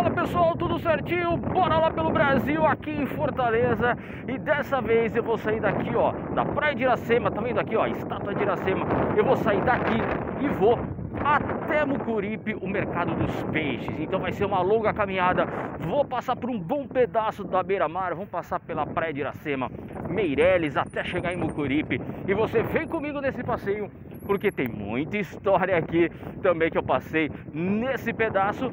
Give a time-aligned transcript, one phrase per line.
[0.00, 1.36] Fala pessoal, tudo certinho?
[1.36, 6.12] Bora lá pelo Brasil, aqui em Fortaleza E dessa vez eu vou sair daqui, ó
[6.34, 9.98] Da Praia de Iracema, tá vendo aqui, ó Estátua de Iracema Eu vou sair daqui
[10.40, 10.78] e vou
[11.22, 13.94] até Mucuripe, o mercado dos peixes.
[14.00, 15.46] Então vai ser uma longa caminhada.
[15.80, 19.70] Vou passar por um bom pedaço da beira-mar, vamos passar pela praia de Iracema,
[20.08, 22.00] Meireles, até chegar em Mucuripe.
[22.26, 23.90] E você vem comigo nesse passeio,
[24.26, 26.10] porque tem muita história aqui
[26.40, 28.72] também que eu passei nesse pedaço.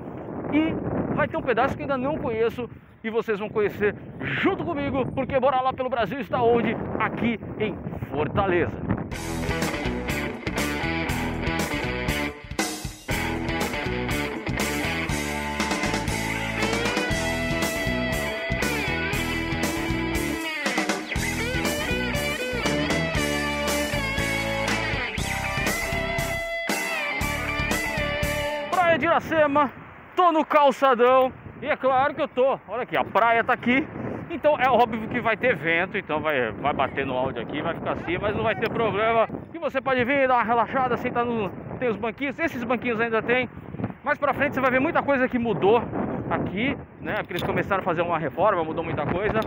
[0.53, 0.73] E
[1.17, 2.69] vai ter um pedaço que ainda não conheço
[3.03, 6.77] e vocês vão conhecer junto comigo, porque Bora Lá pelo Brasil está onde?
[6.99, 7.75] Aqui em
[8.11, 8.77] Fortaleza.
[28.69, 29.71] Praia de Iracema,
[30.17, 31.31] tô no calçadão
[31.61, 33.87] e é claro que eu tô, olha aqui, a praia tá aqui,
[34.31, 37.75] então é óbvio que vai ter vento, então vai, vai bater no áudio aqui, vai
[37.75, 39.29] ficar assim, mas não vai ter problema.
[39.53, 41.49] E você pode vir, dar uma relaxada, sentar no.
[41.79, 43.47] Tem os banquinhos, esses banquinhos ainda tem.
[44.03, 45.83] Mais pra frente você vai ver muita coisa que mudou
[46.31, 47.17] aqui, né?
[47.17, 49.39] Porque eles começaram a fazer uma reforma, mudou muita coisa.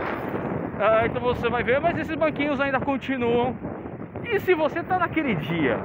[0.79, 3.55] Ah, então você vai ver, mas esses banquinhos ainda continuam.
[4.23, 5.77] E se você tá naquele dia,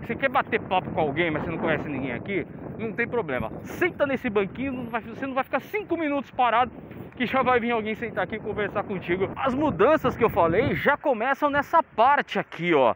[0.00, 2.46] você quer bater papo com alguém, mas você não conhece ninguém aqui,
[2.78, 3.50] não tem problema.
[3.64, 6.70] Senta nesse banquinho, não vai- você não vai ficar cinco minutos parado
[7.16, 9.30] que já vai vir alguém sentar aqui e conversar contigo.
[9.36, 12.94] As mudanças que eu falei já começam nessa parte aqui, ó.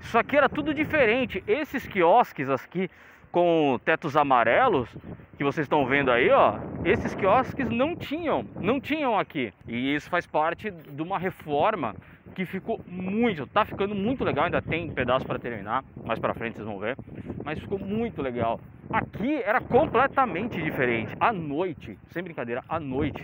[0.00, 1.42] Isso aqui era tudo diferente.
[1.46, 2.90] Esses quiosques aqui
[3.30, 4.88] com tetos amarelos
[5.36, 6.54] que vocês estão vendo aí, ó,
[6.84, 9.52] esses quiosques não tinham, não tinham aqui.
[9.68, 11.94] E isso faz parte de uma reforma
[12.34, 16.56] que ficou muito, tá ficando muito legal, ainda tem pedaço para terminar, mais para frente
[16.56, 16.96] vocês vão ver,
[17.44, 18.60] mas ficou muito legal.
[18.90, 21.14] Aqui era completamente diferente.
[21.20, 23.22] À noite, sem brincadeira, à noite,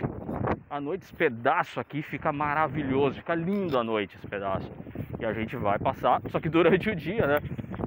[0.69, 4.71] à noite esse pedaço aqui fica maravilhoso, fica lindo à noite esse pedaço.
[5.19, 7.39] E a gente vai passar, só que durante o dia, né?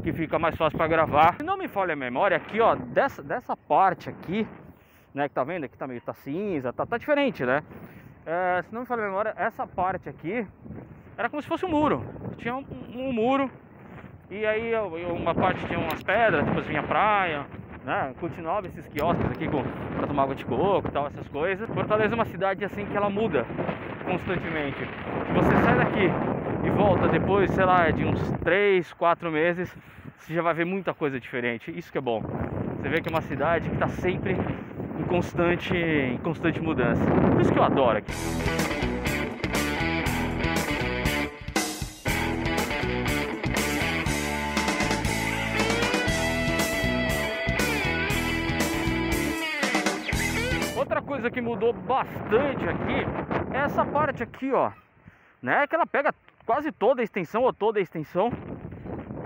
[0.03, 1.35] Que fica mais fácil para gravar.
[1.37, 4.47] Se não me falha a memória, aqui ó, dessa, dessa parte aqui,
[5.15, 5.29] né?
[5.29, 5.65] Que tá vendo?
[5.65, 7.63] Aqui tá meio tá cinza, tá, tá diferente, né?
[8.27, 10.47] É, se não me falha a memória, essa parte aqui
[11.19, 12.05] era como se fosse um muro.
[12.37, 12.65] Tinha um,
[12.95, 13.51] um muro
[14.31, 14.73] e aí
[15.11, 17.45] uma parte tinha umas pedras, depois vinha praia,
[17.85, 18.15] né?
[18.21, 19.65] Continuava esses quiosques aqui com,
[19.97, 21.69] pra tomar água de coco e tal, essas coisas.
[21.71, 23.45] Fortaleza é uma cidade assim que ela muda
[24.05, 24.79] constantemente.
[24.79, 26.09] Se você sai daqui
[26.65, 29.77] e volta depois, sei lá, de uns 3, 4 meses,
[30.19, 31.77] você já vai ver muita coisa diferente.
[31.77, 32.23] Isso que é bom.
[32.77, 34.37] Você vê que é uma cidade que está sempre
[34.99, 37.05] em constante, em constante mudança.
[37.33, 38.13] Por isso que eu adoro aqui.
[51.19, 53.05] Coisa que mudou bastante aqui
[53.53, 54.71] é essa parte aqui, ó.
[55.43, 55.67] Né?
[55.67, 56.15] Que ela pega
[56.47, 58.31] quase toda a extensão ou toda a extensão.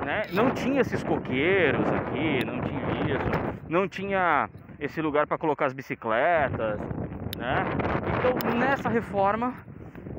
[0.03, 0.23] Né?
[0.33, 3.69] Não tinha esses coqueiros aqui, não tinha isso.
[3.69, 4.49] Não tinha
[4.81, 6.81] esse lugar para colocar as bicicletas,
[7.37, 7.65] né?
[8.19, 9.55] Então nessa reforma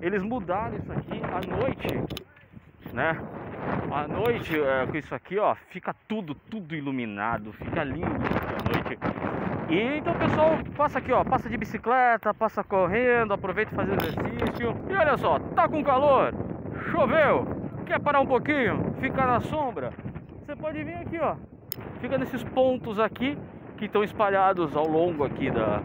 [0.02, 1.88] eles mudaram isso aqui à noite,
[2.94, 3.20] né?
[3.92, 8.98] À noite, é, com isso aqui, ó, fica tudo, tudo iluminado, fica lindo à noite.
[9.70, 14.76] E então pessoal passa aqui, ó, passa de bicicleta, passa correndo, aproveita e faz exercício.
[14.90, 16.34] E olha só, tá com calor,
[16.92, 17.46] choveu,
[17.86, 19.92] quer parar um pouquinho, ficar na sombra?
[20.40, 21.36] Você pode vir aqui, ó.
[22.02, 23.38] Fica nesses pontos aqui
[23.78, 25.82] que estão espalhados ao longo aqui da,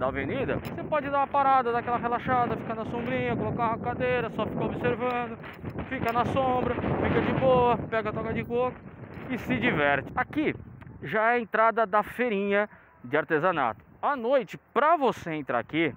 [0.00, 0.56] da avenida.
[0.56, 4.46] Você pode dar uma parada, dar aquela relaxada, ficar na sombrinha, colocar uma cadeira, só
[4.46, 5.38] ficar observando,
[5.90, 8.76] fica na sombra, fica de boa, pega a toca de coco
[9.28, 10.10] e se diverte.
[10.16, 10.54] Aqui
[11.02, 12.66] já é a entrada da feirinha
[13.04, 13.84] de artesanato.
[14.00, 15.94] À noite, para você entrar aqui,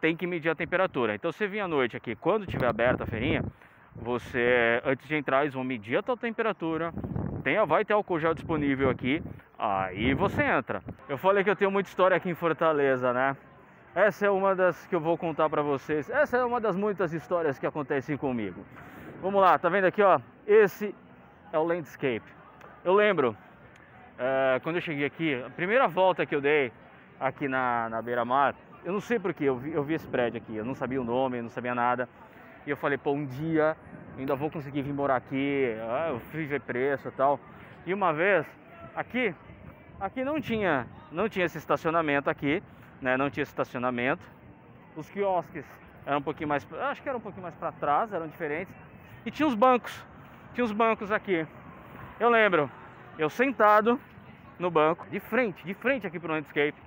[0.00, 1.14] tem que medir a temperatura.
[1.14, 3.44] Então, você vir à noite aqui, quando tiver aberta a feirinha,
[3.94, 6.92] você, antes de entrar, eles vão medir a tua temperatura.
[7.44, 9.22] Tem, vai ter álcool gel disponível aqui.
[9.66, 10.82] Aí você entra.
[11.08, 13.34] Eu falei que eu tenho muita história aqui em Fortaleza, né?
[13.94, 16.10] Essa é uma das que eu vou contar pra vocês.
[16.10, 18.62] Essa é uma das muitas histórias que acontecem comigo.
[19.22, 20.20] Vamos lá, tá vendo aqui, ó?
[20.46, 20.94] Esse
[21.50, 22.26] é o landscape.
[22.84, 23.34] Eu lembro,
[24.18, 26.70] é, quando eu cheguei aqui, a primeira volta que eu dei
[27.18, 30.54] aqui na, na beira-mar, eu não sei porquê, eu vi, eu vi esse prédio aqui,
[30.54, 32.06] eu não sabia o nome, eu não sabia nada.
[32.66, 33.74] E eu falei, pô, um dia
[34.18, 35.74] ainda vou conseguir vir morar aqui.
[35.88, 37.40] Ah, eu fui ver preço e tal.
[37.86, 38.46] E uma vez,
[38.94, 39.34] aqui,
[40.04, 42.62] aqui não tinha, não tinha esse estacionamento aqui,
[43.00, 43.16] né?
[43.16, 44.22] Não tinha estacionamento.
[44.94, 45.64] Os quiosques
[46.04, 48.74] eram um pouquinho mais, acho que eram um pouquinho mais para trás, eram diferentes.
[49.24, 50.04] E tinha os bancos,
[50.52, 51.46] tinha os bancos aqui.
[52.20, 52.70] Eu lembro,
[53.18, 53.98] eu sentado
[54.58, 56.78] no banco, de frente, de frente aqui pro landscape.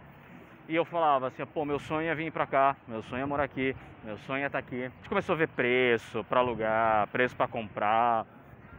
[0.69, 3.45] E eu falava assim, pô, meu sonho é vir pra cá, meu sonho é morar
[3.45, 4.83] aqui, meu sonho é estar tá aqui.
[4.83, 8.25] A gente começou a ver preço para alugar, preço para comprar,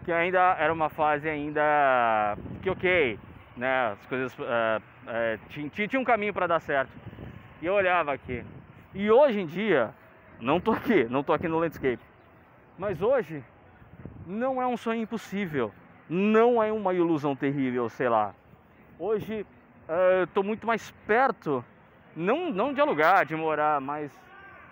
[0.04, 3.18] que ainda era uma fase ainda que ok,
[3.58, 3.92] né?
[3.92, 6.92] As coisas uh, uh, tinha, tinha um caminho para dar certo.
[7.60, 8.44] E eu olhava aqui.
[8.94, 9.90] E hoje em dia,
[10.40, 12.02] não tô aqui, não tô aqui no landscape.
[12.78, 13.44] Mas hoje
[14.26, 15.72] não é um sonho impossível,
[16.08, 18.32] não é uma ilusão terrível, sei lá.
[18.98, 19.44] Hoje
[19.88, 21.64] uh, eu tô muito mais perto
[22.14, 24.10] não, não de alugar, de morar, mas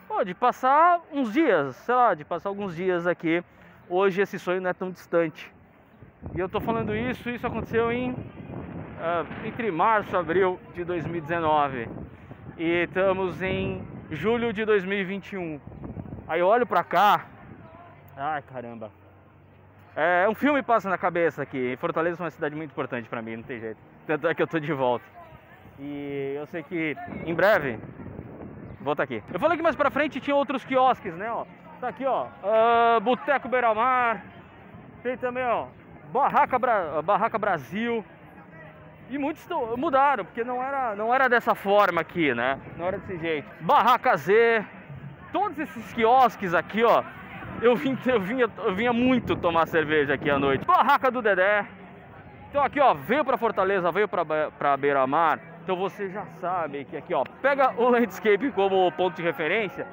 [0.09, 3.43] pô, de passar uns dias, sei lá, de passar alguns dias aqui.
[3.89, 5.53] Hoje esse sonho não é tão distante.
[6.35, 8.17] E eu tô falando isso, isso aconteceu em
[8.97, 11.89] uh, entre março e abril de 2019.
[12.59, 15.61] E estamos em julho de 2021.
[16.29, 17.27] Aí eu olho pra cá.
[18.17, 18.91] Ai caramba.
[19.95, 21.77] É, um filme passa na cabeça aqui.
[21.79, 23.79] Fortaleza é uma cidade muito importante para mim, não tem jeito.
[24.07, 25.05] Tanto é que eu tô de volta.
[25.79, 27.79] E eu sei que em breve
[28.81, 29.23] vou estar aqui.
[29.33, 31.31] Eu falei que mais pra frente tinha outros quiosques, né?
[31.31, 31.45] Ó.
[31.81, 32.27] Tá aqui, ó.
[32.27, 34.25] Uh, Boteco Beira-Mar.
[35.03, 35.67] Tem também, ó.
[36.13, 37.03] Barraca, Bra...
[37.03, 38.05] Barraca Brasil.
[39.09, 42.59] E muitos mudaram, porque não era, não era dessa forma aqui, né?
[42.77, 43.49] Não era desse jeito.
[43.61, 44.65] Barraca Z.
[45.33, 47.05] Todos esses quiosques aqui, ó.
[47.63, 50.65] Eu, vim, eu, vinha, eu vinha muito tomar cerveja aqui à noite.
[50.65, 51.67] Barraca do Dedé.
[52.49, 56.97] Então aqui, ó, veio pra Fortaleza, veio pra, pra Beira-Mar então você já sabe que
[56.97, 59.85] aqui, ó, pega o landscape como ponto de referência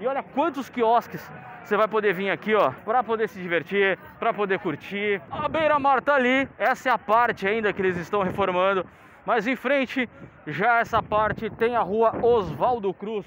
[0.00, 1.30] e olha quantos quiosques
[1.64, 5.20] você vai poder vir aqui, ó, para poder se divertir, para poder curtir.
[5.30, 8.86] A beira-mar tá ali, essa é a parte ainda que eles estão reformando.
[9.26, 10.08] Mas em frente,
[10.46, 13.26] já essa parte tem a rua Oswaldo Cruz,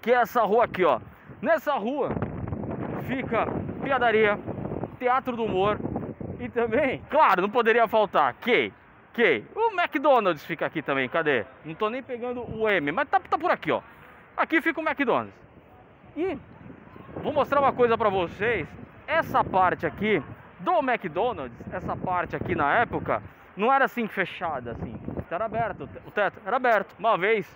[0.00, 1.00] que é essa rua aqui, ó.
[1.42, 2.10] Nessa rua
[3.08, 3.46] fica
[3.82, 4.38] piadaria,
[4.98, 5.78] teatro do humor
[6.38, 8.72] e também, claro, não poderia faltar que
[9.12, 11.44] Ok, o McDonald's fica aqui também, cadê?
[11.64, 13.82] Não tô nem pegando o M, mas tá, tá por aqui, ó.
[14.36, 15.34] Aqui fica o McDonald's.
[16.16, 16.38] E
[17.22, 18.68] vou mostrar uma coisa pra vocês.
[19.06, 20.22] Essa parte aqui
[20.60, 23.22] do McDonald's, essa parte aqui na época,
[23.56, 24.94] não era assim fechada, assim.
[25.30, 26.94] Era aberto, o teto era aberto.
[26.98, 27.46] Uma vez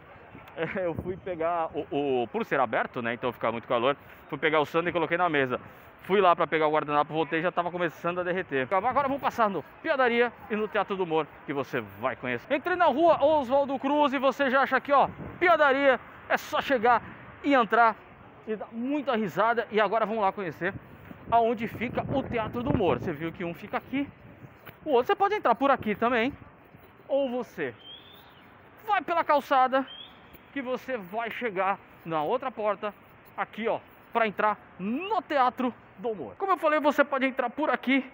[0.77, 3.15] eu fui pegar o, o por ser aberto, né?
[3.15, 3.97] Então ficava muito calor.
[4.29, 5.61] Fui pegar o sanduíche e coloquei na mesa.
[6.03, 8.69] Fui lá para pegar o guardanapo, voltei já estava começando a derreter.
[8.71, 12.55] Agora vamos passar no Piadaria e no Teatro do Humor, que você vai conhecer.
[12.55, 15.09] Entrei na rua Oswaldo Cruz e você já acha aqui, ó,
[15.39, 15.99] Piadaria.
[16.29, 17.03] É só chegar
[17.43, 17.97] e entrar
[18.47, 19.67] e dar muita risada.
[19.71, 20.75] E agora vamos lá conhecer
[21.31, 22.99] aonde fica o Teatro do Humor.
[22.99, 24.09] Você viu que um fica aqui,
[24.85, 26.33] o outro você pode entrar por aqui também.
[27.09, 27.75] Ou você
[28.87, 29.87] vai pela calçada
[30.53, 32.95] que você vai chegar na outra porta
[33.37, 33.81] aqui, ó,
[34.13, 36.35] para entrar no Teatro do Humor.
[36.37, 38.05] Como eu falei, você pode entrar por aqui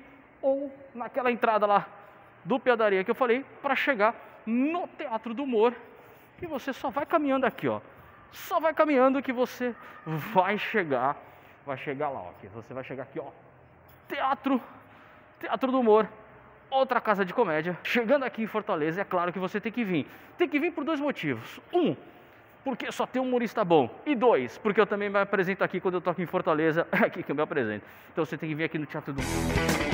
[0.40, 1.86] ou naquela entrada lá
[2.44, 4.14] do Piadaria que eu falei para chegar
[4.46, 5.74] no Teatro do Humor.
[6.40, 7.80] E você só vai caminhando aqui, ó.
[8.32, 9.74] Só vai caminhando que você
[10.06, 11.16] vai chegar,
[11.66, 12.32] vai chegar lá, ó.
[12.54, 13.30] Você vai chegar aqui, ó.
[14.08, 14.60] Teatro,
[15.38, 16.08] Teatro do Humor.
[16.70, 17.76] Outra casa de comédia.
[17.82, 20.06] Chegando aqui em Fortaleza, é claro que você tem que vir.
[20.38, 21.58] Tem que vir por dois motivos.
[21.72, 21.96] Um,
[22.64, 23.90] porque só tem um humorista bom.
[24.06, 27.22] E dois, porque eu também me apresento aqui quando eu toco em Fortaleza, é aqui
[27.22, 27.84] que eu me apresento.
[28.12, 29.89] Então você tem que vir aqui no Teatro do Mundo.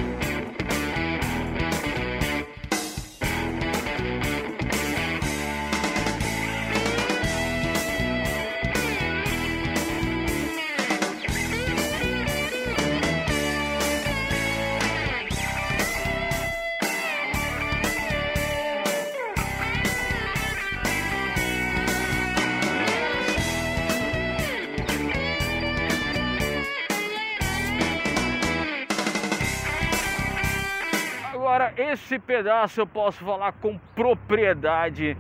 [32.07, 35.17] Esse pedaço eu posso falar com propriedade,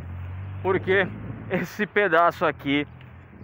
[0.62, 1.08] porque
[1.50, 2.86] esse pedaço aqui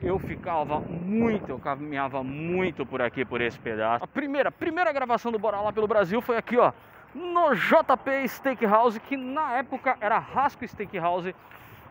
[0.01, 4.05] eu ficava muito, eu caminhava muito por aqui, por esse pedaço.
[4.05, 6.73] A primeira, primeira gravação do Bora Lá pelo Brasil foi aqui, ó,
[7.13, 11.35] no JP Steakhouse, que na época era Rasco Steakhouse,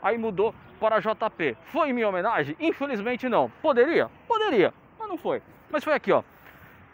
[0.01, 1.57] aí mudou para JP.
[1.65, 2.55] Foi em minha homenagem?
[2.61, 3.51] Infelizmente não.
[3.61, 4.09] Poderia?
[4.25, 5.41] Poderia, mas não foi.
[5.69, 6.23] Mas foi aqui, ó.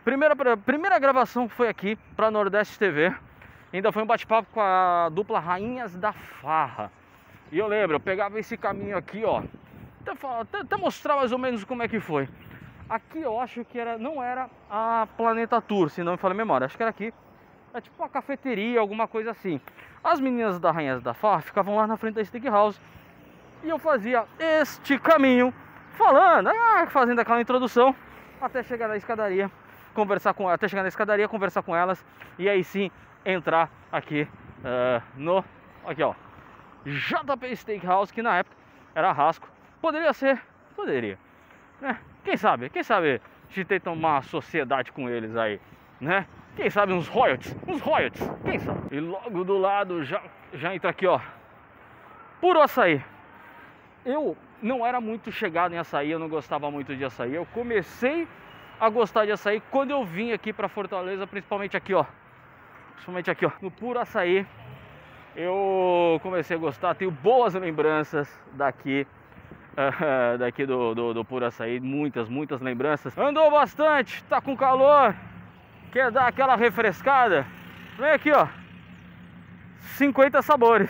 [0.04, 3.14] Primeira, primeira gravação foi aqui para Nordeste TV.
[3.74, 6.90] Ainda foi um bate-papo com a dupla Rainhas da Farra.
[7.52, 9.44] E eu lembro, eu pegava esse caminho aqui, ó.
[10.40, 12.30] Até, até mostrar mais ou menos como é que foi.
[12.90, 16.38] Aqui eu acho que era, não era a Planeta Tour, se não me falha a
[16.38, 16.66] memória.
[16.66, 17.14] Acho que era aqui.
[17.74, 19.60] É tipo uma cafeteria, alguma coisa assim.
[20.02, 22.80] As meninas da Rainhas da Farra ficavam lá na frente da Steak House.
[23.64, 25.54] E eu fazia este caminho,
[25.92, 27.94] falando, ah, fazendo aquela introdução,
[28.40, 29.52] até chegar na escadaria,
[29.94, 32.06] conversar com até chegar na escadaria, conversar com elas.
[32.40, 32.90] E aí sim
[33.32, 34.28] entrar aqui
[34.60, 35.44] uh, no
[35.86, 36.14] aqui ó
[36.86, 38.56] JP Steakhouse que na época
[38.96, 39.48] era Rasco
[39.82, 40.42] Poderia ser,
[40.76, 41.18] poderia.
[41.80, 41.98] Né?
[42.24, 45.60] Quem sabe, quem sabe a gente tenta uma sociedade com eles aí,
[46.02, 46.28] né?
[46.56, 48.96] Quem sabe uns royalties, uns royalties, quem sabe?
[48.96, 50.22] E logo do lado já,
[50.54, 51.20] já entra aqui, ó,
[52.42, 53.02] puro açaí.
[54.04, 57.36] Eu não era muito chegado em açaí, eu não gostava muito de açaí.
[57.36, 58.28] Eu comecei
[58.80, 62.06] a gostar de açaí quando eu vim aqui para Fortaleza, principalmente aqui, ó.
[62.98, 64.46] Principalmente aqui, ó, no puro açaí.
[65.36, 69.08] Eu comecei a gostar, tenho boas lembranças daqui
[70.40, 73.18] daqui do, do, do Puro Açaí, muitas, muitas lembranças.
[73.18, 75.16] Andou bastante, tá com calor,
[75.92, 77.46] quer dar aquela refrescada?
[77.98, 78.48] Vem aqui, ó,
[79.98, 80.90] 50 sabores.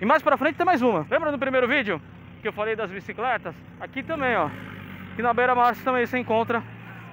[0.00, 1.06] E mais pra frente tem mais uma.
[1.08, 2.00] Lembra no primeiro vídeo
[2.42, 3.54] que eu falei das bicicletas?
[3.80, 4.50] Aqui também, ó,
[5.12, 6.62] aqui na Beira Mar também você encontra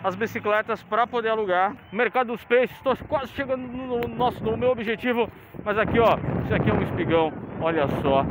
[0.04, 1.76] as bicicletas para poder alugar.
[1.92, 5.30] Mercado dos Peixes, estou quase chegando no, nosso, no meu objetivo.
[5.64, 8.26] Mas aqui, ó, isso aqui é um espigão, olha só.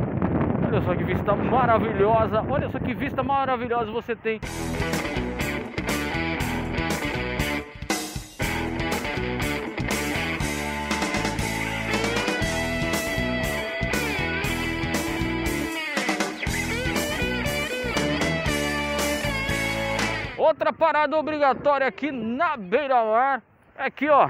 [0.67, 2.45] Olha só que vista maravilhosa.
[2.49, 4.41] Olha só que vista maravilhosa você tem.
[20.61, 23.43] Outra parada obrigatória aqui na beira-mar
[23.75, 24.29] é aqui, ó.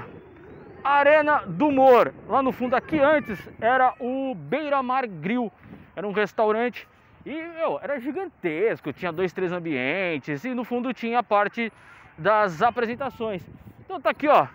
[0.81, 2.13] Arena do Mor.
[2.25, 5.51] Lá no fundo, aqui antes, era o Beira-Mar Grill.
[5.93, 6.87] Era um restaurante
[7.25, 8.93] e, meu, era gigantesco.
[8.93, 11.69] Tinha dois, três ambientes e no fundo tinha a parte
[12.17, 13.45] das apresentações.
[13.81, 14.47] Então tá aqui, ó.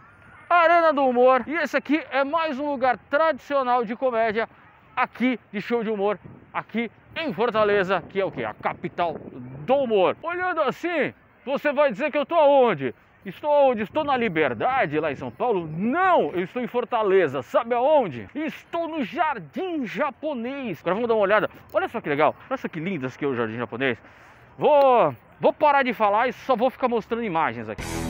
[0.49, 1.45] Arena do Humor.
[1.47, 4.49] E esse aqui é mais um lugar tradicional de comédia
[4.97, 6.19] aqui de show de humor
[6.55, 8.43] aqui em Fortaleza, que é o que?
[8.43, 10.17] A capital do humor.
[10.23, 11.13] Olhando assim,
[11.47, 12.93] você vai dizer que eu tô aonde?
[13.25, 13.83] Estou onde?
[13.83, 15.69] Estou na Liberdade, lá em São Paulo?
[15.77, 17.41] Não, eu estou em Fortaleza.
[17.43, 18.29] Sabe aonde?
[18.35, 20.81] Estou no Jardim Japonês.
[20.81, 21.51] Agora vamos dar uma olhada.
[21.73, 22.35] Olha só que legal.
[22.51, 23.99] Olha só que lindo esse aqui é o Jardim Japonês.
[24.59, 28.06] Vou, vou parar de falar e só vou ficar mostrando imagens aqui.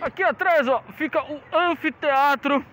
[0.00, 2.64] Aqui atrás, ó, fica o anfiteatro,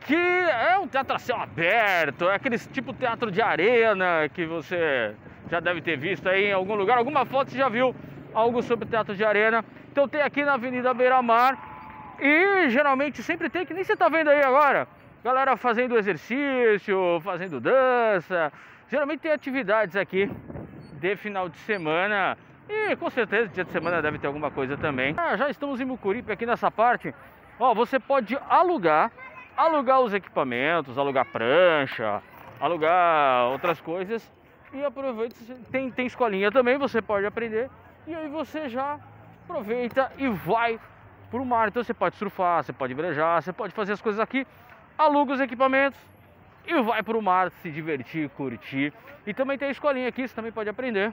[0.00, 5.14] que é um teatro a céu aberto, é aquele tipo teatro de arena que você
[5.50, 7.94] já deve ter visto aí em algum lugar, alguma foto você já viu
[8.32, 9.62] algo sobre teatro de arena.
[9.92, 14.08] Então tem aqui na Avenida Beira Mar e geralmente sempre tem, que nem você tá
[14.08, 14.88] vendo aí agora,
[15.22, 18.50] galera fazendo exercício, fazendo dança,
[18.88, 20.30] geralmente tem atividades aqui
[20.94, 25.14] de final de semana e com certeza dia de semana deve ter alguma coisa também.
[25.16, 27.14] Ah, já estamos em Mucuripe aqui nessa parte.
[27.58, 29.10] Ó, você pode alugar,
[29.56, 32.22] alugar os equipamentos, alugar prancha,
[32.60, 34.30] alugar outras coisas
[34.72, 35.34] e aproveita,
[35.70, 37.70] tem, tem escolinha também, você pode aprender
[38.06, 38.98] e aí você já
[39.44, 40.78] aproveita e vai
[41.30, 41.68] pro mar.
[41.68, 44.46] Então você pode surfar, você pode velejar, você pode fazer as coisas aqui,
[44.98, 45.98] aluga os equipamentos
[46.66, 48.92] e vai pro mar se divertir, curtir.
[49.26, 51.12] E também tem a escolinha aqui, você também pode aprender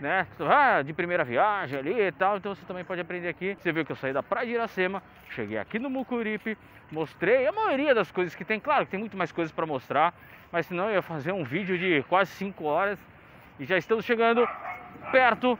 [0.00, 0.26] né?
[0.40, 3.56] Ah, de primeira viagem ali e tal, então você também pode aprender aqui.
[3.60, 6.56] Você viu que eu saí da Praia de Iracema, cheguei aqui no Mucuripe,
[6.90, 8.60] mostrei a maioria das coisas que tem.
[8.60, 10.14] Claro que tem muito mais coisas para mostrar,
[10.52, 12.98] mas senão eu ia fazer um vídeo de quase 5 horas
[13.58, 14.48] e já estamos chegando
[15.10, 15.58] perto.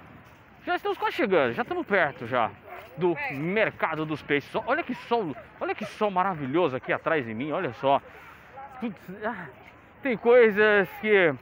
[0.65, 2.51] Já estamos quase chegando, já estamos perto já
[2.99, 4.51] do mercado dos peixes.
[4.67, 8.03] Olha que sol, olha que sol maravilhoso aqui atrás de mim, olha só.
[9.25, 9.47] Ah,
[10.03, 11.35] tem coisas que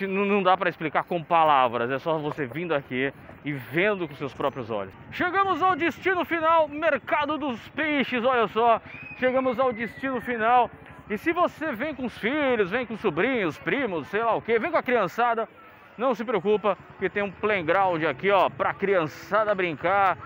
[0.00, 3.12] não dá para explicar com palavras, é só você vindo aqui
[3.44, 4.92] e vendo com seus próprios olhos.
[5.10, 8.80] Chegamos ao destino final, Mercado dos Peixes, olha só.
[9.18, 10.70] Chegamos ao destino final.
[11.10, 14.58] E se você vem com os filhos, vem com sobrinhos, primos, sei lá o que,
[14.58, 15.48] vem com a criançada,
[15.96, 20.18] não se preocupa, que tem um playground aqui, ó, pra criançada brincar.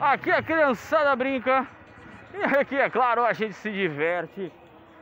[0.00, 1.66] Aqui a criançada brinca.
[2.34, 4.52] E aqui, é claro, a gente se diverte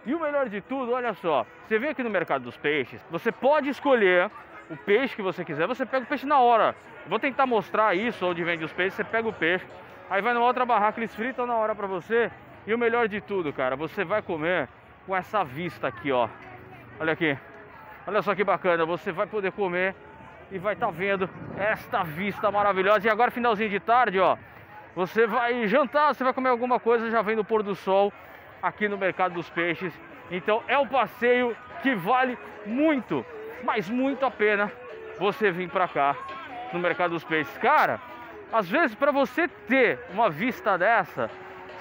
[0.06, 3.32] e o melhor de tudo, olha só, você vem aqui no mercado dos peixes, você
[3.32, 4.30] pode escolher
[4.70, 6.74] o peixe que você quiser, você pega o peixe na hora.
[7.06, 9.66] Vou tentar mostrar isso onde vende os peixes, você pega o peixe,
[10.08, 12.30] aí vai numa outra barraca, eles fritam na hora pra você.
[12.66, 14.68] E o melhor de tudo, cara, você vai comer
[15.06, 16.28] com essa vista aqui, ó.
[16.98, 17.36] Olha aqui.
[18.06, 19.94] Olha só que bacana, você vai poder comer
[20.50, 23.06] e vai estar tá vendo esta vista maravilhosa.
[23.06, 24.36] E agora finalzinho de tarde, ó,
[24.94, 28.12] você vai jantar, você vai comer alguma coisa, já vem do pôr do sol
[28.64, 29.92] aqui no Mercado dos Peixes.
[30.30, 33.24] Então é um passeio que vale muito,
[33.62, 34.72] mas muito a pena
[35.18, 36.16] você vir para cá
[36.72, 37.56] no Mercado dos Peixes.
[37.58, 38.00] Cara,
[38.50, 41.30] às vezes para você ter uma vista dessa,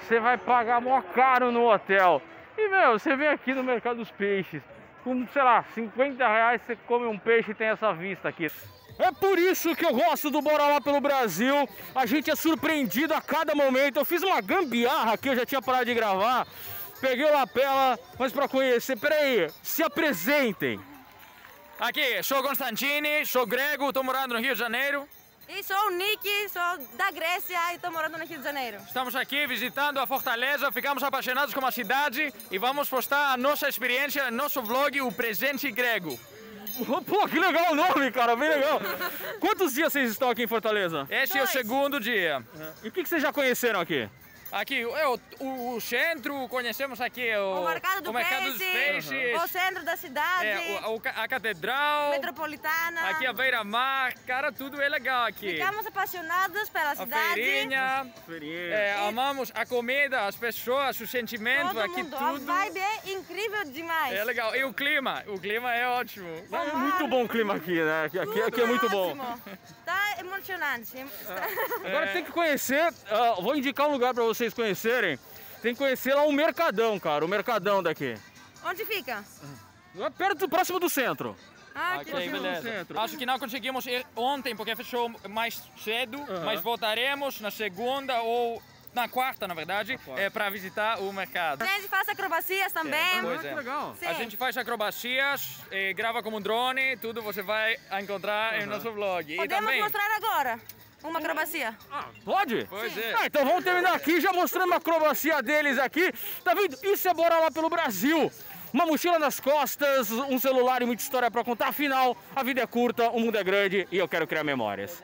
[0.00, 2.20] você vai pagar mó caro no hotel.
[2.56, 4.62] E, meu, você vem aqui no mercado dos peixes,
[5.02, 8.46] com, sei lá, 50 reais você come um peixe e tem essa vista aqui.
[8.98, 11.68] É por isso que eu gosto do Bora Lá pelo Brasil.
[11.94, 13.98] A gente é surpreendido a cada momento.
[13.98, 16.46] Eu fiz uma gambiarra aqui, eu já tinha parado de gravar.
[17.00, 20.80] Peguei o lapela, mas para conhecer, peraí, se apresentem.
[21.78, 25.08] Aqui, sou Constantini, sou grego, estou morando no Rio de Janeiro.
[25.48, 28.78] E sou o Nick, sou da Grécia e estou morando no Rio de Janeiro.
[28.86, 33.68] Estamos aqui visitando a Fortaleza, ficamos apaixonados com a cidade e vamos postar a nossa
[33.68, 36.18] experiência no nosso vlog, o Presente Grego.
[37.06, 38.80] Pô, que legal o nome, cara, bem legal.
[39.38, 41.06] Quantos dias vocês estão aqui em Fortaleza?
[41.08, 41.50] Este é o Dois.
[41.50, 42.42] segundo dia.
[42.82, 44.08] E o que, que vocês já conheceram aqui?
[44.54, 48.58] Aqui, é o, o, o centro, conhecemos aqui o, O mercado do o mercado dos
[48.58, 53.08] peixe, peixes, o centro da cidade, é, o- a catedral, metropolitana.
[53.10, 55.54] aqui a beira-mar, cara, tudo é legal aqui.
[55.56, 57.34] Ficamos apaixonados pela A cidade.
[57.34, 58.12] feirinha,
[58.70, 62.16] é, amamos a comida, as pessoas, o sentimento, Todo aqui mundo.
[62.16, 62.52] tudo.
[62.52, 64.14] A vibe é incrível demais.
[64.14, 64.54] É legal.
[64.54, 66.28] E o clima, o clima é ótimo.
[66.52, 68.04] É muito bom o clima aqui, né?
[68.04, 69.16] Aqui, aqui, aqui é muito bom.
[69.84, 71.04] Tá emocionante.
[71.84, 75.18] Agora tem que conhecer, ah, vou indicar um lugar pra vocês conhecerem.
[75.62, 78.14] Tem que conhecer lá o Mercadão, cara, o Mercadão daqui.
[78.64, 79.24] Onde fica?
[79.98, 81.36] É Perto, próximo do centro.
[81.74, 82.62] Ah, que no beleza.
[82.62, 83.00] centro.
[83.00, 88.62] Acho que não conseguimos ir ontem porque fechou mais cedo, mas voltaremos na segunda ou
[88.94, 91.62] na quarta, na verdade, é, para visitar o mercado.
[91.62, 93.22] A gente faz acrobacias também.
[93.22, 93.54] pois Ah, é.
[93.56, 93.96] legal.
[93.98, 94.06] Sim.
[94.06, 98.92] A gente faz acrobacias, eh, grava como um drone, tudo você vai encontrar em nosso
[98.92, 99.32] vlog.
[99.32, 100.60] E Podemos também, mostrar agora
[101.08, 101.74] uma acrobacia.
[101.90, 102.66] Ah, pode?
[102.68, 103.14] Pois é.
[103.18, 106.12] Ah, então vamos terminar aqui já mostrando a acrobacia deles aqui.
[106.42, 106.76] Tá vendo?
[106.82, 108.32] Isso é Bora Lá pelo Brasil.
[108.72, 111.68] Uma mochila nas costas, um celular e muita história pra contar.
[111.68, 115.00] Afinal, a vida é curta, o mundo é grande e eu quero criar memórias.